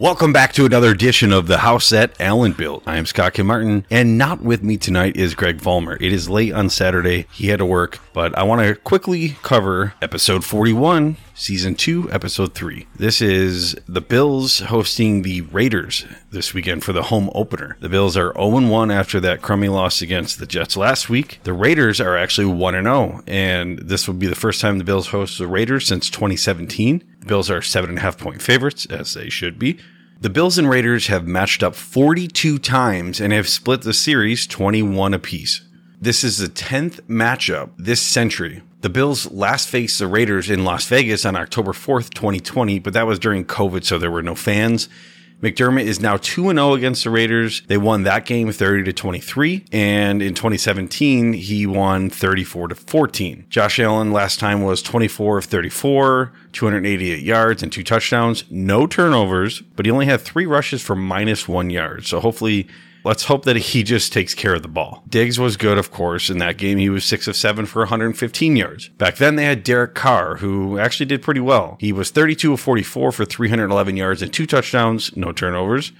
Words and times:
Welcome 0.00 0.32
back 0.32 0.54
to 0.54 0.64
another 0.64 0.92
edition 0.92 1.30
of 1.30 1.46
the 1.46 1.58
House 1.58 1.90
that 1.90 2.18
Allen 2.18 2.52
Built. 2.52 2.82
I 2.86 2.96
am 2.96 3.04
Scott 3.04 3.34
Kinmartin, 3.34 3.84
and 3.90 4.16
not 4.16 4.40
with 4.40 4.62
me 4.62 4.78
tonight 4.78 5.14
is 5.14 5.34
Greg 5.34 5.58
Vollmer. 5.58 6.00
It 6.00 6.10
is 6.10 6.26
late 6.26 6.54
on 6.54 6.70
Saturday. 6.70 7.26
He 7.34 7.48
had 7.48 7.58
to 7.58 7.66
work, 7.66 7.98
but 8.14 8.36
I 8.38 8.44
want 8.44 8.62
to 8.62 8.76
quickly 8.76 9.36
cover 9.42 9.92
episode 10.00 10.42
41, 10.42 11.18
season 11.34 11.74
2, 11.74 12.10
episode 12.10 12.54
3. 12.54 12.86
This 12.96 13.20
is 13.20 13.74
the 13.86 14.00
Bills 14.00 14.60
hosting 14.60 15.20
the 15.20 15.42
Raiders 15.42 16.06
this 16.30 16.54
weekend 16.54 16.82
for 16.82 16.94
the 16.94 17.02
home 17.02 17.28
opener. 17.34 17.76
The 17.80 17.90
Bills 17.90 18.16
are 18.16 18.32
0 18.32 18.70
1 18.70 18.90
after 18.90 19.20
that 19.20 19.42
crummy 19.42 19.68
loss 19.68 20.00
against 20.00 20.38
the 20.38 20.46
Jets 20.46 20.78
last 20.78 21.10
week. 21.10 21.40
The 21.44 21.52
Raiders 21.52 22.00
are 22.00 22.16
actually 22.16 22.46
1 22.46 22.72
0, 22.72 23.22
and 23.26 23.78
this 23.80 24.06
will 24.06 24.14
be 24.14 24.28
the 24.28 24.34
first 24.34 24.62
time 24.62 24.78
the 24.78 24.84
Bills 24.84 25.08
host 25.08 25.36
the 25.36 25.46
Raiders 25.46 25.86
since 25.86 26.08
2017. 26.08 27.04
Bills 27.26 27.50
are 27.50 27.62
seven 27.62 27.90
and 27.90 27.98
a 27.98 28.02
half 28.02 28.18
point 28.18 28.42
favorites, 28.42 28.86
as 28.86 29.14
they 29.14 29.28
should 29.28 29.58
be. 29.58 29.78
The 30.20 30.30
Bills 30.30 30.58
and 30.58 30.68
Raiders 30.68 31.06
have 31.06 31.26
matched 31.26 31.62
up 31.62 31.74
42 31.74 32.58
times 32.58 33.20
and 33.20 33.32
have 33.32 33.48
split 33.48 33.82
the 33.82 33.94
series 33.94 34.46
21 34.46 35.14
apiece. 35.14 35.62
This 36.00 36.24
is 36.24 36.38
the 36.38 36.48
10th 36.48 37.00
matchup 37.02 37.70
this 37.78 38.02
century. 38.02 38.62
The 38.80 38.88
Bills 38.88 39.30
last 39.30 39.68
faced 39.68 39.98
the 39.98 40.06
Raiders 40.06 40.48
in 40.48 40.64
Las 40.64 40.86
Vegas 40.86 41.26
on 41.26 41.36
October 41.36 41.72
4th, 41.72 42.10
2020, 42.14 42.78
but 42.78 42.94
that 42.94 43.06
was 43.06 43.18
during 43.18 43.44
COVID, 43.44 43.84
so 43.84 43.98
there 43.98 44.10
were 44.10 44.22
no 44.22 44.34
fans. 44.34 44.88
McDermott 45.42 45.84
is 45.84 46.00
now 46.00 46.18
2 46.18 46.50
0 46.50 46.74
against 46.74 47.04
the 47.04 47.10
Raiders. 47.10 47.62
They 47.66 47.78
won 47.78 48.02
that 48.02 48.26
game 48.26 48.52
30 48.52 48.84
to 48.84 48.92
23. 48.92 49.64
And 49.72 50.20
in 50.20 50.34
2017, 50.34 51.32
he 51.32 51.66
won 51.66 52.10
34 52.10 52.68
to 52.68 52.74
14. 52.74 53.46
Josh 53.48 53.78
Allen 53.78 54.12
last 54.12 54.38
time 54.38 54.62
was 54.62 54.82
24 54.82 55.38
of 55.38 55.44
34, 55.46 56.32
288 56.52 57.22
yards 57.22 57.62
and 57.62 57.72
two 57.72 57.82
touchdowns, 57.82 58.44
no 58.50 58.86
turnovers, 58.86 59.62
but 59.76 59.86
he 59.86 59.92
only 59.92 60.06
had 60.06 60.20
three 60.20 60.46
rushes 60.46 60.82
for 60.82 60.94
minus 60.94 61.48
one 61.48 61.70
yard. 61.70 62.04
So 62.06 62.20
hopefully 62.20 62.68
Let's 63.02 63.24
hope 63.24 63.44
that 63.44 63.56
he 63.56 63.82
just 63.82 64.12
takes 64.12 64.34
care 64.34 64.54
of 64.54 64.62
the 64.62 64.68
ball. 64.68 65.02
Diggs 65.08 65.38
was 65.38 65.56
good, 65.56 65.78
of 65.78 65.90
course. 65.90 66.28
In 66.28 66.38
that 66.38 66.58
game, 66.58 66.78
he 66.78 66.90
was 66.90 67.04
six 67.04 67.26
of 67.26 67.36
seven 67.36 67.64
for 67.64 67.80
115 67.80 68.56
yards. 68.56 68.88
Back 68.90 69.16
then, 69.16 69.36
they 69.36 69.44
had 69.44 69.62
Derek 69.62 69.94
Carr, 69.94 70.36
who 70.36 70.78
actually 70.78 71.06
did 71.06 71.22
pretty 71.22 71.40
well. 71.40 71.76
He 71.80 71.92
was 71.92 72.10
32 72.10 72.52
of 72.52 72.60
44 72.60 73.12
for 73.12 73.24
311 73.24 73.96
yards 73.96 74.20
and 74.20 74.32
two 74.32 74.46
touchdowns, 74.46 75.16
no 75.16 75.32
turnovers. 75.32 75.92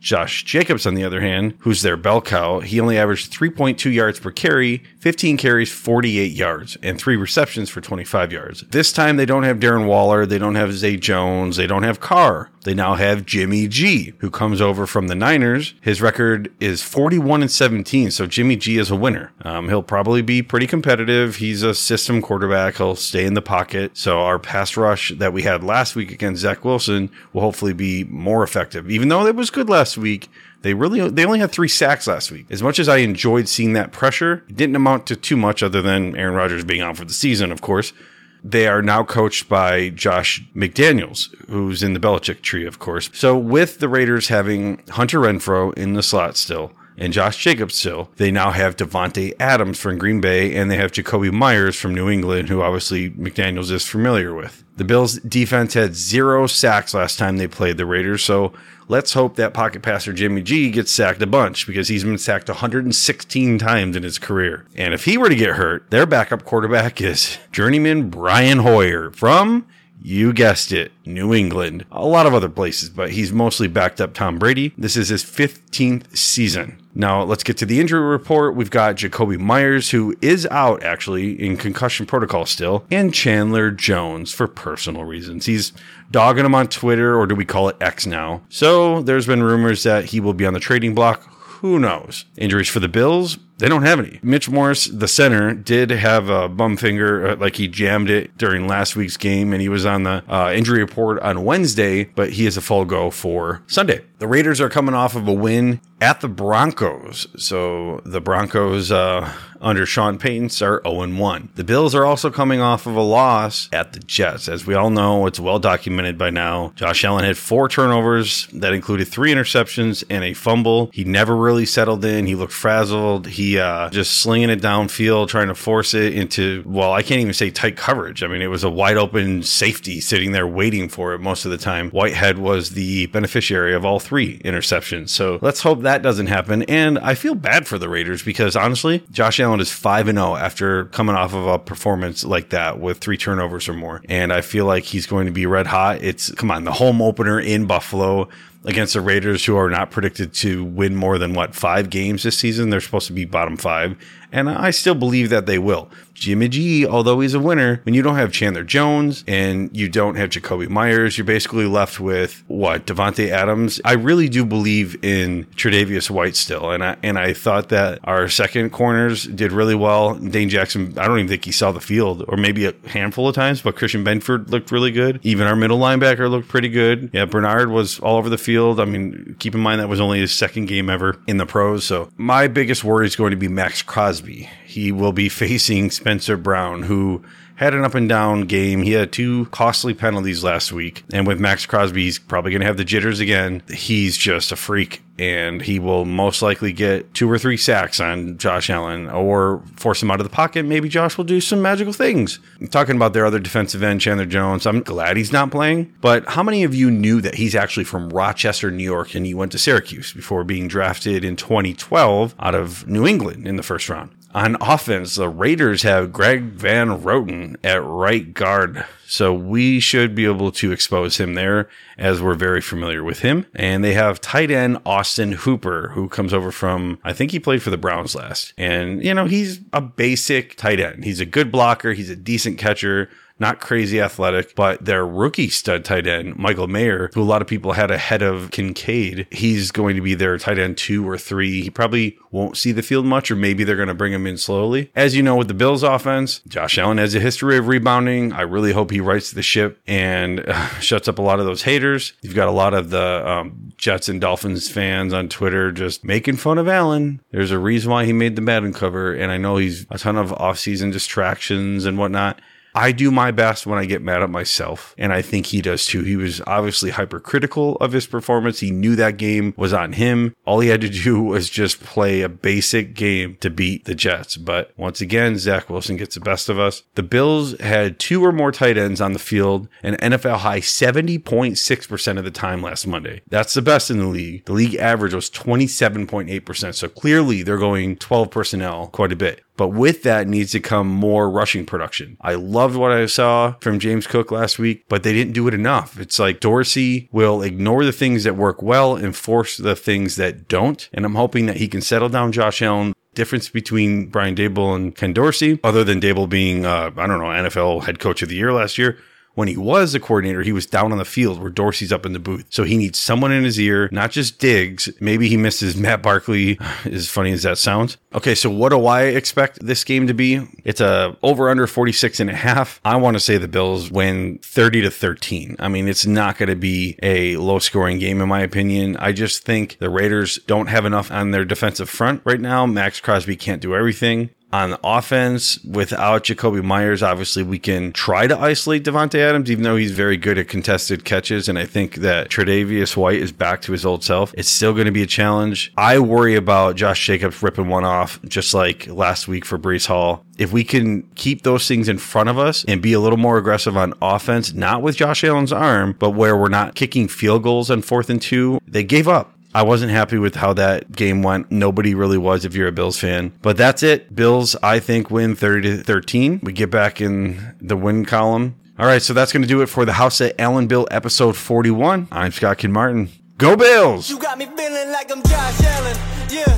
Josh 0.00 0.44
Jacobs, 0.44 0.86
on 0.86 0.94
the 0.94 1.04
other 1.04 1.20
hand, 1.20 1.54
who's 1.60 1.82
their 1.82 1.96
bell 1.96 2.20
cow, 2.20 2.60
he 2.60 2.80
only 2.80 2.96
averaged 2.98 3.32
3.2 3.32 3.92
yards 3.92 4.20
per 4.20 4.30
carry, 4.30 4.84
15 5.00 5.36
carries, 5.36 5.72
48 5.72 6.32
yards, 6.32 6.76
and 6.82 6.98
three 6.98 7.16
receptions 7.16 7.68
for 7.68 7.80
25 7.80 8.32
yards. 8.32 8.60
This 8.70 8.92
time 8.92 9.16
they 9.16 9.26
don't 9.26 9.42
have 9.42 9.58
Darren 9.58 9.86
Waller, 9.86 10.24
they 10.24 10.38
don't 10.38 10.54
have 10.54 10.72
Zay 10.72 10.96
Jones, 10.96 11.56
they 11.56 11.66
don't 11.66 11.82
have 11.82 12.00
Carr. 12.00 12.50
They 12.64 12.74
now 12.74 12.94
have 12.94 13.24
Jimmy 13.24 13.68
G, 13.68 14.14
who 14.18 14.30
comes 14.30 14.60
over 14.60 14.86
from 14.86 15.08
the 15.08 15.14
Niners. 15.14 15.74
His 15.80 16.02
record 16.02 16.52
is 16.60 16.82
41 16.82 17.42
and 17.42 17.50
17, 17.50 18.10
so 18.10 18.26
Jimmy 18.26 18.56
G 18.56 18.78
is 18.78 18.90
a 18.90 18.96
winner. 18.96 19.32
Um, 19.42 19.68
he'll 19.68 19.82
probably 19.82 20.22
be 20.22 20.42
pretty 20.42 20.66
competitive. 20.66 21.36
He's 21.36 21.62
a 21.62 21.74
system 21.74 22.20
quarterback. 22.20 22.76
He'll 22.76 22.96
stay 22.96 23.24
in 23.24 23.34
the 23.34 23.42
pocket. 23.42 23.96
So 23.96 24.20
our 24.20 24.38
pass 24.38 24.76
rush 24.76 25.12
that 25.16 25.32
we 25.32 25.42
had 25.42 25.62
last 25.62 25.94
week 25.94 26.10
against 26.10 26.42
Zach 26.42 26.64
Wilson 26.64 27.10
will 27.32 27.42
hopefully 27.42 27.72
be 27.72 28.04
more 28.04 28.42
effective. 28.42 28.90
Even 28.90 29.08
though 29.08 29.26
it 29.26 29.36
was 29.36 29.50
good 29.50 29.68
last 29.70 29.96
week, 29.96 30.28
they 30.62 30.74
really 30.74 31.08
they 31.08 31.24
only 31.24 31.38
had 31.38 31.52
three 31.52 31.68
sacks 31.68 32.06
last 32.06 32.30
week. 32.32 32.46
As 32.50 32.62
much 32.62 32.78
as 32.78 32.88
I 32.88 32.98
enjoyed 32.98 33.48
seeing 33.48 33.74
that 33.74 33.92
pressure, 33.92 34.44
it 34.48 34.56
didn't 34.56 34.76
amount 34.76 35.06
to 35.06 35.16
too 35.16 35.36
much 35.36 35.62
other 35.62 35.80
than 35.80 36.16
Aaron 36.16 36.34
Rodgers 36.34 36.64
being 36.64 36.80
out 36.80 36.96
for 36.96 37.04
the 37.04 37.12
season, 37.12 37.52
of 37.52 37.60
course. 37.60 37.92
They 38.42 38.66
are 38.66 38.82
now 38.82 39.04
coached 39.04 39.48
by 39.48 39.90
Josh 39.90 40.42
McDaniels, 40.54 41.34
who's 41.48 41.82
in 41.82 41.92
the 41.92 42.00
Belichick 42.00 42.40
tree, 42.42 42.66
of 42.66 42.78
course. 42.78 43.10
So 43.12 43.36
with 43.36 43.80
the 43.80 43.88
Raiders 43.88 44.28
having 44.28 44.82
Hunter 44.88 45.20
Renfrow 45.20 45.74
in 45.74 45.94
the 45.94 46.02
slot 46.02 46.36
still, 46.36 46.72
and 46.98 47.12
Josh 47.12 47.42
Jacobs 47.42 47.76
still. 47.76 48.10
They 48.16 48.30
now 48.30 48.50
have 48.50 48.76
Davante 48.76 49.32
Adams 49.40 49.78
from 49.78 49.98
Green 49.98 50.20
Bay, 50.20 50.54
and 50.54 50.70
they 50.70 50.76
have 50.76 50.92
Jakobi 50.92 51.32
Meyers 51.32 51.76
from 51.76 51.94
New 51.94 52.10
England, 52.10 52.48
who 52.48 52.60
obviously 52.60 53.10
McDaniels 53.10 53.70
is 53.70 53.86
familiar 53.86 54.34
with. 54.34 54.64
The 54.76 54.84
Bills' 54.84 55.18
defense 55.20 55.74
had 55.74 55.94
zero 55.94 56.46
sacks 56.46 56.94
last 56.94 57.18
time 57.18 57.36
they 57.36 57.48
played 57.48 57.76
the 57.76 57.86
Raiders, 57.86 58.22
so 58.22 58.52
let's 58.88 59.12
hope 59.12 59.36
that 59.36 59.54
pocket 59.54 59.82
passer 59.82 60.12
Jimmy 60.12 60.42
G 60.42 60.70
gets 60.70 60.92
sacked 60.92 61.22
a 61.22 61.26
bunch 61.26 61.66
because 61.66 61.88
he's 61.88 62.04
been 62.04 62.18
sacked 62.18 62.48
116 62.48 63.58
times 63.58 63.96
in 63.96 64.02
his 64.02 64.18
career. 64.18 64.66
And 64.76 64.94
if 64.94 65.04
he 65.04 65.18
were 65.18 65.28
to 65.28 65.34
get 65.34 65.56
hurt, 65.56 65.90
their 65.90 66.06
backup 66.06 66.44
quarterback 66.44 67.00
is 67.00 67.38
journeyman 67.52 68.10
Brian 68.10 68.58
Hoyer 68.58 69.10
from 69.10 69.66
you 70.02 70.32
guessed 70.32 70.72
it, 70.72 70.92
New 71.04 71.34
England. 71.34 71.84
A 71.90 72.06
lot 72.06 72.26
of 72.26 72.34
other 72.34 72.48
places, 72.48 72.88
but 72.88 73.10
he's 73.10 73.32
mostly 73.32 73.68
backed 73.68 74.00
up 74.00 74.14
Tom 74.14 74.38
Brady. 74.38 74.72
This 74.78 74.96
is 74.96 75.08
his 75.08 75.24
15th 75.24 76.16
season. 76.16 76.80
Now, 76.98 77.22
let's 77.22 77.44
get 77.44 77.56
to 77.58 77.64
the 77.64 77.78
injury 77.78 78.00
report. 78.00 78.56
We've 78.56 78.70
got 78.70 78.96
Jakobi 78.96 79.38
Meyers, 79.38 79.90
who 79.90 80.16
is 80.20 80.48
out 80.50 80.82
actually 80.82 81.40
in 81.40 81.56
concussion 81.56 82.06
protocol 82.06 82.44
still, 82.44 82.84
and 82.90 83.14
Chandler 83.14 83.70
Jones 83.70 84.34
for 84.34 84.48
personal 84.48 85.04
reasons. 85.04 85.46
He's 85.46 85.72
dogging 86.10 86.44
him 86.44 86.56
on 86.56 86.66
Twitter, 86.66 87.16
or 87.16 87.28
do 87.28 87.36
we 87.36 87.44
call 87.44 87.68
it 87.68 87.76
X 87.80 88.04
now? 88.04 88.42
So 88.48 89.00
there's 89.00 89.28
been 89.28 89.44
rumors 89.44 89.84
that 89.84 90.06
he 90.06 90.18
will 90.18 90.34
be 90.34 90.44
on 90.44 90.54
the 90.54 90.60
trading 90.60 90.92
block. 90.92 91.22
Who 91.60 91.78
knows? 91.78 92.24
Injuries 92.36 92.68
for 92.68 92.80
the 92.80 92.88
Bills? 92.88 93.38
They 93.58 93.68
don't 93.68 93.82
have 93.82 93.98
any. 93.98 94.20
Mitch 94.22 94.48
Morse, 94.48 94.86
the 94.86 95.08
center, 95.08 95.52
did 95.52 95.90
have 95.90 96.28
a 96.28 96.48
bum 96.48 96.76
finger, 96.76 97.28
uh, 97.28 97.36
like 97.36 97.56
he 97.56 97.66
jammed 97.66 98.08
it 98.08 98.36
during 98.38 98.68
last 98.68 98.94
week's 98.94 99.16
game, 99.16 99.52
and 99.52 99.60
he 99.60 99.68
was 99.68 99.84
on 99.84 100.04
the 100.04 100.22
uh, 100.28 100.52
injury 100.54 100.80
report 100.80 101.20
on 101.20 101.44
Wednesday, 101.44 102.04
but 102.04 102.32
he 102.32 102.46
is 102.46 102.56
a 102.56 102.60
full 102.60 102.84
go 102.84 103.10
for 103.10 103.62
Sunday. 103.66 104.02
The 104.18 104.26
Raiders 104.26 104.60
are 104.60 104.68
coming 104.68 104.94
off 104.94 105.14
of 105.14 105.28
a 105.28 105.32
win 105.32 105.80
at 106.00 106.20
the 106.20 106.28
Broncos. 106.28 107.28
So 107.36 108.00
the 108.04 108.20
Broncos, 108.20 108.90
uh, 108.90 109.32
under 109.60 109.86
Sean 109.86 110.18
Payton, 110.18 110.46
are 110.66 110.82
0 110.82 111.16
1. 111.16 111.48
The 111.54 111.62
Bills 111.62 111.94
are 111.94 112.04
also 112.04 112.28
coming 112.30 112.60
off 112.60 112.86
of 112.86 112.96
a 112.96 113.02
loss 113.02 113.68
at 113.72 113.92
the 113.92 114.00
Jets. 114.00 114.48
As 114.48 114.66
we 114.66 114.74
all 114.74 114.90
know, 114.90 115.26
it's 115.26 115.38
well 115.38 115.60
documented 115.60 116.18
by 116.18 116.30
now. 116.30 116.72
Josh 116.74 117.04
Allen 117.04 117.24
had 117.24 117.38
four 117.38 117.68
turnovers 117.68 118.48
that 118.52 118.72
included 118.72 119.06
three 119.06 119.32
interceptions 119.32 120.02
and 120.10 120.24
a 120.24 120.34
fumble. 120.34 120.90
He 120.92 121.04
never 121.04 121.36
really 121.36 121.66
settled 121.66 122.04
in. 122.04 122.26
He 122.26 122.34
looked 122.34 122.52
frazzled. 122.52 123.28
He 123.28 123.47
uh, 123.56 123.90
just 123.90 124.20
slinging 124.20 124.50
it 124.50 124.60
downfield, 124.60 125.28
trying 125.28 125.48
to 125.48 125.54
force 125.54 125.94
it 125.94 126.14
into, 126.14 126.62
well, 126.66 126.92
I 126.92 127.02
can't 127.02 127.20
even 127.20 127.32
say 127.32 127.50
tight 127.50 127.76
coverage. 127.76 128.22
I 128.22 128.26
mean, 128.26 128.42
it 128.42 128.48
was 128.48 128.64
a 128.64 128.70
wide 128.70 128.96
open 128.96 129.42
safety 129.42 130.00
sitting 130.00 130.32
there 130.32 130.46
waiting 130.46 130.88
for 130.88 131.14
it 131.14 131.20
most 131.20 131.44
of 131.44 131.50
the 131.50 131.58
time. 131.58 131.90
Whitehead 131.90 132.38
was 132.38 132.70
the 132.70 133.06
beneficiary 133.06 133.74
of 133.74 133.84
all 133.84 134.00
three 134.00 134.38
interceptions. 134.40 135.10
So 135.10 135.38
let's 135.40 135.62
hope 135.62 135.82
that 135.82 136.02
doesn't 136.02 136.26
happen. 136.26 136.64
And 136.64 136.98
I 136.98 137.14
feel 137.14 137.34
bad 137.34 137.66
for 137.66 137.78
the 137.78 137.88
Raiders 137.88 138.22
because 138.22 138.56
honestly, 138.56 139.04
Josh 139.10 139.38
Allen 139.40 139.60
is 139.60 139.72
5 139.72 140.08
and 140.08 140.18
0 140.18 140.36
after 140.36 140.86
coming 140.86 141.14
off 141.14 141.34
of 141.34 141.46
a 141.46 141.58
performance 141.58 142.24
like 142.24 142.50
that 142.50 142.80
with 142.80 142.98
three 142.98 143.16
turnovers 143.16 143.68
or 143.68 143.74
more. 143.74 144.02
And 144.08 144.32
I 144.32 144.40
feel 144.40 144.66
like 144.66 144.84
he's 144.84 145.06
going 145.06 145.26
to 145.26 145.32
be 145.32 145.46
red 145.46 145.68
hot. 145.68 146.02
It's, 146.02 146.32
come 146.32 146.50
on, 146.50 146.64
the 146.64 146.72
home 146.72 147.00
opener 147.00 147.38
in 147.38 147.66
Buffalo 147.66 148.28
against 148.64 148.94
the 148.94 149.00
Raiders, 149.00 149.44
who 149.44 149.56
are 149.56 149.70
not 149.70 149.90
predicted 149.90 150.34
to 150.34 150.64
win 150.64 150.94
more 150.94 151.18
than 151.18 151.34
what 151.34 151.54
five 151.54 151.90
games 151.90 152.22
this 152.22 152.38
season. 152.38 152.70
They're 152.70 152.80
supposed 152.80 153.06
to 153.06 153.12
be 153.12 153.24
bottom 153.24 153.56
five, 153.56 153.96
and 154.32 154.50
I 154.50 154.70
still 154.70 154.94
believe 154.94 155.30
that 155.30 155.46
they 155.46 155.58
will. 155.58 155.90
Jimmy 156.14 156.48
G, 156.48 156.84
although 156.84 157.20
he's 157.20 157.34
a 157.34 157.38
winner, 157.38 157.80
when 157.84 157.94
you 157.94 158.02
don't 158.02 158.16
have 158.16 158.32
Chandler 158.32 158.64
Jones 158.64 159.22
and 159.28 159.74
you 159.76 159.88
don't 159.88 160.16
have 160.16 160.30
Jakobi 160.30 160.68
Meyers, 160.68 161.16
you're 161.16 161.24
basically 161.24 161.66
left 161.66 162.00
with 162.00 162.42
what 162.48 162.86
Davante 162.86 163.28
Adams. 163.28 163.80
I 163.84 163.92
really 163.92 164.28
do 164.28 164.44
believe 164.44 165.02
in 165.04 165.44
Tre'Davious 165.54 166.10
White 166.10 166.34
still, 166.34 166.72
and 166.72 166.82
I 166.82 166.96
and 167.04 167.18
I 167.18 167.34
thought 167.34 167.68
that 167.68 168.00
our 168.02 168.28
second 168.28 168.70
corners 168.70 169.24
did 169.24 169.52
really 169.52 169.76
well. 169.76 170.14
Dane 170.14 170.48
Jackson, 170.48 170.98
I 170.98 171.06
don't 171.06 171.20
even 171.20 171.28
think 171.28 171.44
he 171.44 171.52
saw 171.52 171.70
the 171.70 171.80
field, 171.80 172.24
or 172.26 172.36
maybe 172.36 172.66
a 172.66 172.74
handful 172.88 173.28
of 173.28 173.36
times, 173.36 173.62
but 173.62 173.76
Christian 173.76 174.04
Benford 174.04 174.50
looked 174.50 174.72
really 174.72 174.90
good. 174.90 175.20
Even 175.22 175.46
our 175.46 175.54
middle 175.56 175.78
linebacker 175.78 176.28
looked 176.28 176.48
pretty 176.48 176.68
good. 176.68 177.10
Yeah, 177.12 177.26
Bernard 177.26 177.70
was 177.70 178.00
all 178.00 178.16
over 178.16 178.28
the 178.28 178.36
field. 178.36 178.47
I 178.56 178.84
mean, 178.84 179.36
keep 179.38 179.54
in 179.54 179.60
mind 179.60 179.80
that 179.80 179.88
was 179.88 180.00
only 180.00 180.20
his 180.20 180.32
second 180.32 180.66
game 180.66 180.88
ever 180.88 181.18
in 181.26 181.36
the 181.36 181.46
pros. 181.46 181.84
So 181.84 182.10
my 182.16 182.48
biggest 182.48 182.84
worry 182.84 183.06
is 183.06 183.16
going 183.16 183.32
to 183.32 183.36
be 183.36 183.48
Maxx 183.48 183.82
Crosby. 183.82 184.48
He 184.64 184.90
will 184.92 185.12
be 185.12 185.28
facing 185.28 185.90
Spencer 185.90 186.36
Brown, 186.36 186.84
who 186.84 187.22
had 187.58 187.74
an 187.74 187.84
up 187.84 187.96
and 187.96 188.08
down 188.08 188.42
game. 188.42 188.82
He 188.82 188.92
had 188.92 189.10
two 189.10 189.46
costly 189.46 189.92
penalties 189.92 190.44
last 190.44 190.70
week. 190.70 191.04
And 191.12 191.26
with 191.26 191.40
Maxx 191.40 191.66
Crosby, 191.66 192.04
he's 192.04 192.18
probably 192.18 192.52
going 192.52 192.60
to 192.60 192.66
have 192.66 192.76
the 192.76 192.84
jitters 192.84 193.18
again. 193.18 193.62
He's 193.68 194.16
just 194.16 194.52
a 194.52 194.56
freak. 194.56 195.02
And 195.18 195.60
he 195.60 195.80
will 195.80 196.04
most 196.04 196.40
likely 196.40 196.72
get 196.72 197.12
two 197.14 197.28
or 197.28 197.36
three 197.36 197.56
sacks 197.56 197.98
on 197.98 198.38
Josh 198.38 198.70
Allen 198.70 199.10
or 199.10 199.60
force 199.74 200.00
him 200.00 200.12
out 200.12 200.20
of 200.20 200.24
the 200.24 200.32
pocket. 200.32 200.64
Maybe 200.66 200.88
Josh 200.88 201.18
will 201.18 201.24
do 201.24 201.40
some 201.40 201.60
magical 201.60 201.92
things. 201.92 202.38
I'm 202.60 202.68
talking 202.68 202.94
about 202.94 203.12
their 203.12 203.26
other 203.26 203.40
defensive 203.40 203.82
end, 203.82 204.00
Chandler 204.00 204.26
Jones. 204.26 204.64
I'm 204.64 204.80
glad 204.80 205.16
he's 205.16 205.32
not 205.32 205.50
playing. 205.50 205.92
But 206.00 206.28
how 206.28 206.44
many 206.44 206.62
of 206.62 206.76
you 206.76 206.92
knew 206.92 207.20
that 207.22 207.34
he's 207.34 207.56
actually 207.56 207.82
from 207.82 208.10
Rochester, 208.10 208.70
New 208.70 208.84
York, 208.84 209.16
and 209.16 209.26
he 209.26 209.34
went 209.34 209.50
to 209.50 209.58
Syracuse 209.58 210.12
before 210.12 210.44
being 210.44 210.68
drafted 210.68 211.24
in 211.24 211.34
2012 211.34 212.36
out 212.38 212.54
of 212.54 212.86
New 212.86 213.04
England 213.04 213.48
in 213.48 213.56
the 213.56 213.64
first 213.64 213.88
round? 213.88 214.10
On 214.34 214.56
offense, 214.60 215.14
the 215.14 215.28
Raiders 215.28 215.82
have 215.82 216.12
Greg 216.12 216.42
Van 216.52 216.88
Roten 217.00 217.56
at 217.64 217.82
right 217.82 218.34
guard. 218.34 218.84
So 219.08 219.32
we 219.32 219.80
should 219.80 220.14
be 220.14 220.26
able 220.26 220.52
to 220.52 220.70
expose 220.70 221.18
him 221.18 221.32
there 221.32 221.68
as 221.96 222.20
we're 222.20 222.34
very 222.34 222.60
familiar 222.60 223.02
with 223.02 223.20
him. 223.20 223.46
And 223.54 223.82
they 223.82 223.94
have 223.94 224.20
tight 224.20 224.50
end 224.50 224.78
Austin 224.84 225.32
Hooper, 225.32 225.88
who 225.94 226.10
comes 226.10 226.34
over 226.34 226.52
from, 226.52 226.98
I 227.02 227.14
think 227.14 227.30
he 227.30 227.40
played 227.40 227.62
for 227.62 227.70
the 227.70 227.78
Browns 227.78 228.14
last. 228.14 228.52
And, 228.58 229.02
you 229.02 229.14
know, 229.14 229.24
he's 229.24 229.60
a 229.72 229.80
basic 229.80 230.56
tight 230.56 230.78
end. 230.78 231.04
He's 231.04 231.20
a 231.20 231.26
good 231.26 231.50
blocker. 231.50 231.94
He's 231.94 232.10
a 232.10 232.16
decent 232.16 232.58
catcher 232.58 233.08
not 233.38 233.60
crazy 233.60 234.00
athletic, 234.00 234.54
but 234.54 234.84
their 234.84 235.06
rookie 235.06 235.48
stud 235.48 235.84
tight 235.84 236.06
end, 236.06 236.36
Michael 236.36 236.66
Mayer, 236.66 237.10
who 237.14 237.22
a 237.22 237.24
lot 237.24 237.42
of 237.42 237.48
people 237.48 237.72
had 237.72 237.90
ahead 237.90 238.22
of 238.22 238.50
Kincaid, 238.50 239.26
he's 239.30 239.70
going 239.70 239.96
to 239.96 240.02
be 240.02 240.14
their 240.14 240.38
tight 240.38 240.58
end 240.58 240.76
two 240.76 241.08
or 241.08 241.16
three. 241.16 241.62
He 241.62 241.70
probably 241.70 242.18
won't 242.30 242.56
see 242.56 242.72
the 242.72 242.82
field 242.82 243.06
much, 243.06 243.30
or 243.30 243.36
maybe 243.36 243.64
they're 243.64 243.76
going 243.76 243.88
to 243.88 243.94
bring 243.94 244.12
him 244.12 244.26
in 244.26 244.36
slowly. 244.36 244.90
As 244.94 245.16
you 245.16 245.22
know, 245.22 245.36
with 245.36 245.48
the 245.48 245.54
Bills 245.54 245.82
offense, 245.82 246.40
Josh 246.48 246.78
Allen 246.78 246.98
has 246.98 247.14
a 247.14 247.20
history 247.20 247.56
of 247.56 247.68
rebounding. 247.68 248.32
I 248.32 248.42
really 248.42 248.72
hope 248.72 248.90
he 248.90 248.97
rights 249.00 249.32
the 249.32 249.42
ship 249.42 249.80
and 249.86 250.40
uh, 250.40 250.68
shuts 250.80 251.08
up 251.08 251.18
a 251.18 251.22
lot 251.22 251.40
of 251.40 251.46
those 251.46 251.62
haters. 251.62 252.12
You've 252.22 252.34
got 252.34 252.48
a 252.48 252.52
lot 252.52 252.74
of 252.74 252.90
the 252.90 253.28
um, 253.28 253.72
Jets 253.76 254.08
and 254.08 254.20
Dolphins 254.20 254.68
fans 254.70 255.12
on 255.12 255.28
Twitter 255.28 255.72
just 255.72 256.04
making 256.04 256.36
fun 256.36 256.58
of 256.58 256.68
Allen. 256.68 257.20
There's 257.30 257.50
a 257.50 257.58
reason 257.58 257.90
why 257.90 258.04
he 258.04 258.12
made 258.12 258.36
the 258.36 258.42
Madden 258.42 258.72
cover, 258.72 259.12
and 259.12 259.30
I 259.32 259.36
know 259.36 259.56
he's 259.56 259.86
a 259.90 259.98
ton 259.98 260.16
of 260.16 260.30
offseason 260.30 260.92
distractions 260.92 261.84
and 261.84 261.98
whatnot. 261.98 262.40
I 262.78 262.92
do 262.92 263.10
my 263.10 263.32
best 263.32 263.66
when 263.66 263.76
I 263.76 263.86
get 263.86 264.02
mad 264.02 264.22
at 264.22 264.30
myself, 264.30 264.94
and 264.96 265.12
I 265.12 265.20
think 265.20 265.46
he 265.46 265.60
does 265.60 265.84
too. 265.84 266.04
He 266.04 266.14
was 266.14 266.40
obviously 266.46 266.90
hypercritical 266.90 267.74
of 267.80 267.90
his 267.90 268.06
performance. 268.06 268.60
He 268.60 268.70
knew 268.70 268.94
that 268.94 269.16
game 269.16 269.52
was 269.56 269.72
on 269.72 269.94
him. 269.94 270.36
All 270.46 270.60
he 270.60 270.68
had 270.68 270.82
to 270.82 270.88
do 270.88 271.20
was 271.20 271.50
just 271.50 271.80
play 271.80 272.22
a 272.22 272.28
basic 272.28 272.94
game 272.94 273.36
to 273.40 273.50
beat 273.50 273.84
the 273.84 273.96
Jets. 273.96 274.36
But 274.36 274.70
once 274.76 275.00
again, 275.00 275.38
Zach 275.38 275.68
Wilson 275.68 275.96
gets 275.96 276.14
the 276.14 276.20
best 276.20 276.48
of 276.48 276.60
us. 276.60 276.84
The 276.94 277.02
Bills 277.02 277.58
had 277.58 277.98
two 277.98 278.24
or 278.24 278.30
more 278.30 278.52
tight 278.52 278.78
ends 278.78 279.00
on 279.00 279.12
the 279.12 279.18
field, 279.18 279.66
an 279.82 279.96
NFL 279.96 280.38
high 280.38 280.60
70.6% 280.60 282.18
of 282.18 282.22
the 282.22 282.30
time 282.30 282.62
last 282.62 282.86
Monday. 282.86 283.22
That's 283.28 283.54
the 283.54 283.62
best 283.62 283.90
in 283.90 283.98
the 283.98 284.06
league. 284.06 284.44
The 284.44 284.52
league 284.52 284.76
average 284.76 285.14
was 285.14 285.28
27.8%. 285.30 286.74
So 286.76 286.88
clearly 286.88 287.42
they're 287.42 287.58
going 287.58 287.96
12 287.96 288.30
personnel 288.30 288.86
quite 288.86 289.10
a 289.10 289.16
bit. 289.16 289.42
But 289.58 289.68
with 289.68 290.04
that 290.04 290.26
needs 290.26 290.52
to 290.52 290.60
come 290.60 290.86
more 290.86 291.28
rushing 291.30 291.66
production. 291.66 292.16
I 292.22 292.36
loved 292.36 292.76
what 292.76 292.92
I 292.92 293.04
saw 293.06 293.56
from 293.60 293.78
James 293.78 294.06
Cook 294.06 294.30
last 294.30 294.58
week, 294.58 294.84
but 294.88 295.02
they 295.02 295.12
didn't 295.12 295.34
do 295.34 295.48
it 295.48 295.52
enough. 295.52 296.00
It's 296.00 296.18
like 296.18 296.40
Dorsey 296.40 297.10
will 297.12 297.42
ignore 297.42 297.84
the 297.84 297.92
things 297.92 298.24
that 298.24 298.36
work 298.36 298.62
well 298.62 298.94
and 298.94 299.14
force 299.14 299.56
the 299.56 299.76
things 299.76 300.16
that 300.16 300.48
don't. 300.48 300.88
And 300.94 301.04
I'm 301.04 301.16
hoping 301.16 301.46
that 301.46 301.56
he 301.56 301.68
can 301.68 301.82
settle 301.82 302.08
down 302.08 302.32
Josh 302.32 302.62
Allen 302.62 302.94
difference 303.14 303.48
between 303.48 304.06
Brian 304.06 304.36
Daboll 304.36 304.76
and 304.76 304.94
Ken 304.94 305.12
Dorsey, 305.12 305.58
other 305.64 305.82
than 305.82 306.00
Daboll 306.00 306.28
being, 306.28 306.64
uh, 306.64 306.92
I 306.96 307.06
don't 307.08 307.18
know, 307.18 307.24
NFL 307.24 307.84
head 307.84 307.98
coach 307.98 308.22
of 308.22 308.28
the 308.28 308.36
year 308.36 308.52
last 308.52 308.78
year, 308.78 308.96
when 309.38 309.46
he 309.46 309.56
was 309.56 309.94
a 309.94 310.00
coordinator, 310.00 310.42
he 310.42 310.50
was 310.50 310.66
down 310.66 310.90
on 310.90 310.98
the 310.98 311.04
field 311.04 311.40
where 311.40 311.48
Dorsey's 311.48 311.92
up 311.92 312.04
in 312.04 312.12
the 312.12 312.18
booth. 312.18 312.46
So 312.50 312.64
he 312.64 312.76
needs 312.76 312.98
someone 312.98 313.30
in 313.30 313.44
his 313.44 313.60
ear, 313.60 313.88
not 313.92 314.10
just 314.10 314.40
Diggs. 314.40 314.88
Maybe 314.98 315.28
he 315.28 315.36
misses 315.36 315.76
Matt 315.76 316.02
Barkley, 316.02 316.58
as 316.84 317.08
funny 317.08 317.30
as 317.30 317.44
that 317.44 317.56
sounds. 317.56 317.98
Okay, 318.12 318.34
so 318.34 318.50
what 318.50 318.70
do 318.70 318.86
I 318.86 319.02
expect 319.02 319.64
this 319.64 319.84
game 319.84 320.08
to 320.08 320.12
be? 320.12 320.40
It's 320.64 320.80
a 320.80 321.16
over 321.22 321.50
under 321.50 321.68
46 321.68 322.18
and 322.18 322.30
a 322.30 322.34
half. 322.34 322.80
I 322.84 322.96
want 322.96 323.14
to 323.14 323.20
say 323.20 323.38
the 323.38 323.46
Bills 323.46 323.92
win 323.92 324.38
30 324.42 324.80
to 324.82 324.90
13. 324.90 325.54
I 325.60 325.68
mean, 325.68 325.86
it's 325.86 326.04
not 326.04 326.36
going 326.36 326.48
to 326.48 326.56
be 326.56 326.98
a 327.00 327.36
low 327.36 327.60
scoring 327.60 328.00
game 328.00 328.20
in 328.20 328.28
my 328.28 328.40
opinion. 328.40 328.96
I 328.96 329.12
just 329.12 329.44
think 329.44 329.78
the 329.78 329.88
Raiders 329.88 330.40
don't 330.48 330.66
have 330.66 330.84
enough 330.84 331.12
on 331.12 331.30
their 331.30 331.44
defensive 331.44 331.88
front 331.88 332.22
right 332.24 332.40
now. 332.40 332.66
Maxx 332.66 332.98
Crosby 332.98 333.36
can't 333.36 333.62
do 333.62 333.76
everything 333.76 334.30
on 334.52 334.76
offense 334.82 335.62
without 335.64 336.24
Jakobi 336.24 336.62
Meyers, 336.62 337.02
obviously 337.02 337.42
we 337.42 337.58
can 337.58 337.92
try 337.92 338.26
to 338.26 338.38
isolate 338.38 338.84
Davante 338.84 339.18
Adams, 339.18 339.50
even 339.50 339.64
though 339.64 339.76
he's 339.76 339.92
very 339.92 340.16
good 340.16 340.38
at 340.38 340.48
contested 340.48 341.04
catches. 341.04 341.48
And 341.48 341.58
I 341.58 341.66
think 341.66 341.96
that 341.96 342.30
Tre'Davious 342.30 342.96
White 342.96 343.20
is 343.20 343.32
back 343.32 343.62
to 343.62 343.72
his 343.72 343.84
old 343.84 344.02
self. 344.04 344.32
It's 344.36 344.48
still 344.48 344.72
going 344.72 344.86
to 344.86 344.92
be 344.92 345.02
a 345.02 345.06
challenge. 345.06 345.72
I 345.76 345.98
worry 345.98 346.34
about 346.34 346.76
Josh 346.76 347.04
Jacobs 347.04 347.42
ripping 347.42 347.68
one 347.68 347.84
off, 347.84 348.20
just 348.22 348.54
like 348.54 348.86
last 348.86 349.28
week 349.28 349.44
for 349.44 349.58
Breece 349.58 349.86
Hall. 349.86 350.24
If 350.38 350.52
we 350.52 350.64
can 350.64 351.02
keep 351.14 351.42
those 351.42 351.66
things 351.66 351.88
in 351.88 351.98
front 351.98 352.28
of 352.28 352.38
us 352.38 352.64
and 352.66 352.80
be 352.80 352.92
a 352.92 353.00
little 353.00 353.18
more 353.18 353.38
aggressive 353.38 353.76
on 353.76 353.92
offense, 354.00 354.52
not 354.52 354.82
with 354.82 354.96
Josh 354.96 355.24
Allen's 355.24 355.52
arm, 355.52 355.96
but 355.98 356.10
where 356.10 356.36
we're 356.36 356.48
not 356.48 356.74
kicking 356.74 357.08
field 357.08 357.42
goals 357.42 357.70
on 357.70 357.82
fourth 357.82 358.08
and 358.08 358.22
two, 358.22 358.60
they 358.66 358.84
gave 358.84 359.08
up. 359.08 359.37
I 359.58 359.62
wasn't 359.62 359.90
happy 359.90 360.18
with 360.18 360.36
how 360.36 360.52
that 360.52 360.92
game 360.92 361.24
went. 361.24 361.50
Nobody 361.50 361.92
really 361.92 362.16
was 362.16 362.44
if 362.44 362.54
you're 362.54 362.68
a 362.68 362.72
Bills 362.72 362.96
fan. 362.96 363.32
But 363.42 363.56
that's 363.56 363.82
it. 363.82 364.14
Bills, 364.14 364.54
I 364.62 364.78
think, 364.78 365.10
win 365.10 365.34
30 365.34 365.78
to 365.78 365.82
13. 365.82 366.38
We 366.44 366.52
get 366.52 366.70
back 366.70 367.00
in 367.00 367.56
the 367.60 367.76
win 367.76 368.04
column. 368.04 368.54
All 368.78 368.86
right, 368.86 369.02
so 369.02 369.12
that's 369.14 369.32
going 369.32 369.42
to 369.42 369.48
do 369.48 369.60
it 369.60 369.66
for 369.66 369.84
the 369.84 369.94
House 369.94 370.20
at 370.20 370.38
Allen 370.38 370.68
Bill 370.68 370.86
episode 370.92 371.36
41. 371.36 372.06
I'm 372.12 372.30
Scott 372.30 372.62
Martin. 372.68 373.08
Go 373.36 373.56
Bills! 373.56 374.08
You 374.08 374.20
got 374.20 374.38
me 374.38 374.46
feeling 374.46 374.92
like 374.92 375.10
I'm 375.10 375.24
Josh 375.24 375.60
Allen. 375.64 375.96
Yeah. 376.30 376.54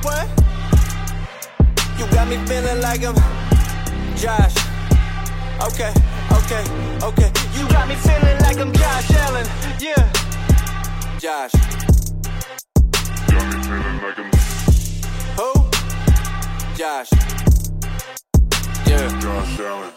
What? 0.00 0.26
You 1.98 2.06
got 2.10 2.26
me 2.26 2.38
feeling 2.46 2.80
like 2.80 3.04
I'm 3.04 3.16
Josh. 4.16 4.56
Okay, 5.60 5.92
okay, 6.32 6.64
okay. 7.04 7.30
You 7.54 7.68
got 7.68 7.86
me 7.86 7.96
feeling 7.96 8.38
like 8.40 8.56
I'm 8.56 8.72
Josh 8.72 9.10
Allen. 9.10 9.46
Yeah. 9.78 10.31
Josh. 11.22 11.52
Got 11.52 11.62
me 13.46 13.62
feeling 13.62 13.98
like 14.02 14.18
I'm. 14.18 14.32
Who? 15.38 15.70
Josh. 16.76 17.12
Yeah. 18.88 19.20
Josh 19.20 19.60
Allen. 19.60 19.92